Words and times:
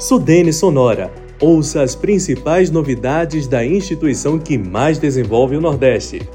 Sudene 0.00 0.50
Sonora. 0.50 1.12
Ouça 1.38 1.82
as 1.82 1.94
principais 1.94 2.70
novidades 2.70 3.46
da 3.46 3.64
instituição 3.64 4.38
que 4.38 4.56
mais 4.56 4.98
desenvolve 4.98 5.56
o 5.56 5.60
Nordeste. 5.60 6.26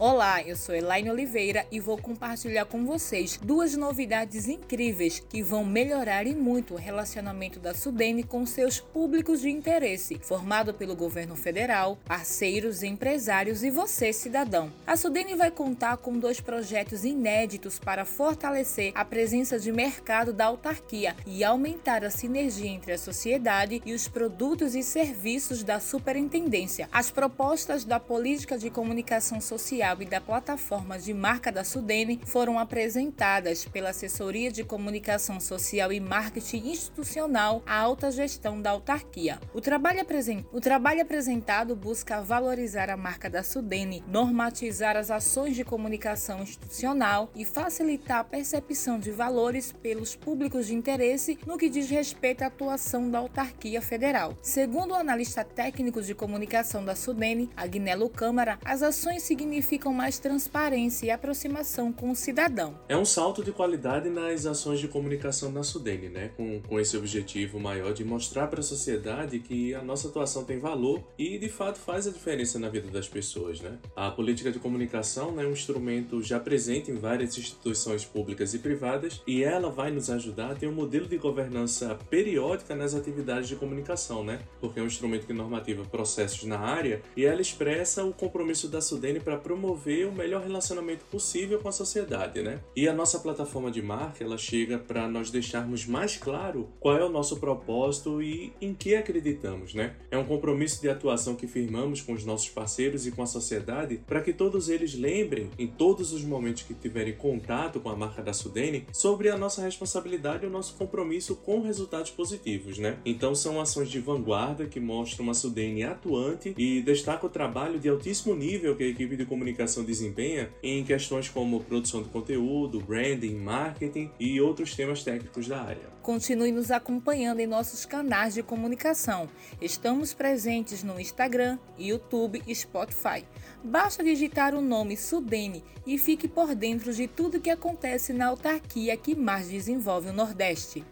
Olá, 0.00 0.40
eu 0.40 0.54
sou 0.54 0.76
Elaine 0.76 1.10
Oliveira 1.10 1.66
e 1.72 1.80
vou 1.80 1.98
compartilhar 1.98 2.66
com 2.66 2.86
vocês 2.86 3.36
duas 3.42 3.74
novidades 3.74 4.46
incríveis 4.46 5.18
que 5.28 5.42
vão 5.42 5.64
melhorar 5.64 6.24
e 6.24 6.36
muito 6.36 6.74
o 6.74 6.76
relacionamento 6.76 7.58
da 7.58 7.74
Sudene 7.74 8.22
com 8.22 8.46
seus 8.46 8.78
públicos 8.78 9.40
de 9.40 9.50
interesse, 9.50 10.16
formado 10.22 10.72
pelo 10.72 10.94
governo 10.94 11.34
federal, 11.34 11.98
parceiros, 12.04 12.84
empresários 12.84 13.64
e 13.64 13.70
você, 13.72 14.12
cidadão. 14.12 14.72
A 14.86 14.96
Sudene 14.96 15.34
vai 15.34 15.50
contar 15.50 15.96
com 15.96 16.16
dois 16.16 16.40
projetos 16.40 17.04
inéditos 17.04 17.80
para 17.80 18.04
fortalecer 18.04 18.92
a 18.94 19.04
presença 19.04 19.58
de 19.58 19.72
mercado 19.72 20.32
da 20.32 20.44
autarquia 20.44 21.16
e 21.26 21.42
aumentar 21.42 22.04
a 22.04 22.10
sinergia 22.10 22.70
entre 22.70 22.92
a 22.92 22.98
sociedade 22.98 23.82
e 23.84 23.92
os 23.92 24.06
produtos 24.06 24.76
e 24.76 24.82
serviços 24.84 25.64
da 25.64 25.80
superintendência. 25.80 26.88
As 26.92 27.10
propostas 27.10 27.84
da 27.84 27.98
política 27.98 28.56
de 28.56 28.70
comunicação 28.70 29.40
social 29.40 29.87
e 29.88 30.04
da 30.04 30.20
plataforma 30.20 30.98
de 30.98 31.14
marca 31.14 31.50
da 31.50 31.64
Sudene 31.64 32.20
foram 32.26 32.58
apresentadas 32.58 33.64
pela 33.64 33.88
Assessoria 33.88 34.52
de 34.52 34.62
Comunicação 34.62 35.40
Social 35.40 35.90
e 35.90 35.98
Marketing 35.98 36.68
Institucional 36.68 37.62
à 37.66 37.78
alta 37.78 38.10
gestão 38.10 38.60
da 38.60 38.70
autarquia. 38.70 39.40
O 39.54 39.62
trabalho, 39.62 40.02
apresen... 40.02 40.44
o 40.52 40.60
trabalho 40.60 41.00
apresentado 41.00 41.74
busca 41.74 42.20
valorizar 42.20 42.90
a 42.90 42.98
marca 42.98 43.30
da 43.30 43.42
Sudene, 43.42 44.04
normatizar 44.06 44.94
as 44.94 45.10
ações 45.10 45.56
de 45.56 45.64
comunicação 45.64 46.42
institucional 46.42 47.30
e 47.34 47.46
facilitar 47.46 48.18
a 48.18 48.24
percepção 48.24 48.98
de 48.98 49.10
valores 49.10 49.72
pelos 49.72 50.14
públicos 50.14 50.66
de 50.66 50.74
interesse 50.74 51.38
no 51.46 51.56
que 51.56 51.70
diz 51.70 51.88
respeito 51.88 52.42
à 52.42 52.48
atuação 52.48 53.10
da 53.10 53.20
autarquia 53.20 53.80
federal. 53.80 54.36
Segundo 54.42 54.90
o 54.90 54.96
analista 54.96 55.42
técnico 55.42 56.02
de 56.02 56.14
comunicação 56.14 56.84
da 56.84 56.94
Sudene, 56.94 57.48
Agnello 57.56 58.10
Câmara, 58.10 58.58
as 58.62 58.82
ações 58.82 59.22
significam 59.22 59.77
significam 59.78 59.92
mais 59.92 60.18
transparência 60.18 61.06
e 61.06 61.10
aproximação 61.10 61.92
com 61.92 62.10
o 62.10 62.16
cidadão. 62.16 62.78
É 62.88 62.96
um 62.96 63.04
salto 63.04 63.44
de 63.44 63.52
qualidade 63.52 64.10
nas 64.10 64.44
ações 64.44 64.80
de 64.80 64.88
comunicação 64.88 65.52
da 65.52 65.62
Sudene, 65.62 66.08
né? 66.08 66.30
com, 66.36 66.60
com 66.60 66.80
esse 66.80 66.96
objetivo 66.96 67.60
maior 67.60 67.92
de 67.94 68.04
mostrar 68.04 68.48
para 68.48 68.60
a 68.60 68.62
sociedade 68.62 69.38
que 69.38 69.74
a 69.74 69.82
nossa 69.82 70.08
atuação 70.08 70.44
tem 70.44 70.58
valor 70.58 71.02
e 71.16 71.38
de 71.38 71.48
fato 71.48 71.78
faz 71.78 72.06
a 72.06 72.10
diferença 72.10 72.58
na 72.58 72.68
vida 72.68 72.88
das 72.88 73.08
pessoas. 73.08 73.60
Né? 73.60 73.78
A 73.94 74.10
política 74.10 74.50
de 74.50 74.58
comunicação 74.58 75.32
né, 75.32 75.44
é 75.44 75.46
um 75.46 75.52
instrumento 75.52 76.22
já 76.22 76.40
presente 76.40 76.90
em 76.90 76.96
várias 76.96 77.38
instituições 77.38 78.04
públicas 78.04 78.54
e 78.54 78.58
privadas 78.58 79.22
e 79.26 79.44
ela 79.44 79.70
vai 79.70 79.90
nos 79.90 80.10
ajudar 80.10 80.52
a 80.52 80.54
ter 80.54 80.66
um 80.66 80.72
modelo 80.72 81.06
de 81.06 81.16
governança 81.16 81.96
periódica 82.10 82.74
nas 82.74 82.94
atividades 82.94 83.48
de 83.48 83.56
comunicação, 83.56 84.24
né? 84.24 84.40
porque 84.60 84.80
é 84.80 84.82
um 84.82 84.86
instrumento 84.86 85.26
que 85.26 85.32
normativa 85.32 85.84
processos 85.84 86.44
na 86.44 86.58
área 86.58 87.00
e 87.16 87.24
ela 87.24 87.40
expressa 87.40 88.04
o 88.04 88.12
compromisso 88.12 88.68
da 88.68 88.80
Sudene 88.80 89.20
para 89.20 89.36
promover 89.36 89.67
promover 89.68 90.06
o 90.06 90.12
melhor 90.12 90.42
relacionamento 90.42 91.04
possível 91.10 91.58
com 91.58 91.68
a 91.68 91.72
sociedade, 91.72 92.40
né? 92.40 92.60
E 92.74 92.88
a 92.88 92.94
nossa 92.94 93.18
plataforma 93.18 93.70
de 93.70 93.82
marca, 93.82 94.24
ela 94.24 94.38
chega 94.38 94.78
para 94.78 95.06
nós 95.06 95.30
deixarmos 95.30 95.84
mais 95.84 96.16
claro 96.16 96.68
qual 96.80 96.96
é 96.96 97.04
o 97.04 97.10
nosso 97.10 97.36
propósito 97.38 98.22
e 98.22 98.52
em 98.60 98.72
que 98.72 98.94
acreditamos, 98.94 99.74
né? 99.74 99.94
É 100.10 100.16
um 100.16 100.24
compromisso 100.24 100.80
de 100.80 100.88
atuação 100.88 101.34
que 101.34 101.46
firmamos 101.46 102.00
com 102.00 102.14
os 102.14 102.24
nossos 102.24 102.48
parceiros 102.48 103.06
e 103.06 103.10
com 103.10 103.22
a 103.22 103.26
sociedade 103.26 104.00
para 104.06 104.22
que 104.22 104.32
todos 104.32 104.70
eles 104.70 104.94
lembrem, 104.94 105.50
em 105.58 105.66
todos 105.66 106.12
os 106.12 106.22
momentos 106.22 106.62
que 106.62 106.72
tiverem 106.72 107.14
contato 107.14 107.78
com 107.80 107.90
a 107.90 107.96
marca 107.96 108.22
da 108.22 108.32
Sudene, 108.32 108.86
sobre 108.92 109.28
a 109.28 109.36
nossa 109.36 109.60
responsabilidade 109.60 110.44
e 110.44 110.48
o 110.48 110.50
nosso 110.50 110.74
compromisso 110.74 111.36
com 111.36 111.60
resultados 111.60 112.10
positivos, 112.10 112.78
né? 112.78 112.98
Então 113.04 113.34
são 113.34 113.60
ações 113.60 113.90
de 113.90 114.00
vanguarda 114.00 114.66
que 114.66 114.80
mostram 114.80 115.24
uma 115.24 115.34
Sudene 115.34 115.82
atuante 115.82 116.54
e 116.56 116.80
destaca 116.80 117.26
o 117.26 117.30
trabalho 117.30 117.78
de 117.78 117.88
altíssimo 117.88 118.34
nível 118.34 118.74
que 118.74 118.84
a 118.84 118.88
equipe 118.88 119.16
de 119.16 119.26
comunicação 119.26 119.57
comunicação 119.58 119.84
desempenha 119.84 120.50
em 120.62 120.84
questões 120.84 121.28
como 121.28 121.60
produção 121.64 122.00
de 122.00 122.08
conteúdo, 122.08 122.80
branding, 122.80 123.34
marketing 123.34 124.10
e 124.18 124.40
outros 124.40 124.76
temas 124.76 125.02
técnicos 125.02 125.48
da 125.48 125.60
área. 125.60 125.98
Continue 126.00 126.52
nos 126.52 126.70
acompanhando 126.70 127.40
em 127.40 127.46
nossos 127.46 127.84
canais 127.84 128.34
de 128.34 128.42
comunicação. 128.42 129.28
Estamos 129.60 130.14
presentes 130.14 130.84
no 130.84 131.00
Instagram, 131.00 131.58
YouTube 131.76 132.40
e 132.46 132.54
Spotify. 132.54 133.24
Basta 133.62 134.04
digitar 134.04 134.54
o 134.54 134.60
nome 134.60 134.96
Sudene 134.96 135.64
e 135.84 135.98
fique 135.98 136.28
por 136.28 136.54
dentro 136.54 136.92
de 136.92 137.08
tudo 137.08 137.40
que 137.40 137.50
acontece 137.50 138.12
na 138.12 138.28
autarquia 138.28 138.96
que 138.96 139.16
mais 139.16 139.48
desenvolve 139.48 140.10
o 140.10 140.12
Nordeste. 140.12 140.84